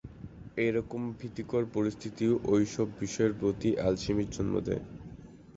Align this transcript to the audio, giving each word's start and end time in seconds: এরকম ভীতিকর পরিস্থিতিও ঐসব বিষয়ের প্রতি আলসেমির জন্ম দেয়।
এরকম 0.57 1.01
ভীতিকর 1.19 1.63
পরিস্থিতিও 1.75 2.33
ঐসব 2.47 2.87
বিষয়ের 2.99 3.33
প্রতি 3.39 3.69
আলসেমির 3.87 4.29
জন্ম 4.35 4.53
দেয়। 4.67 4.83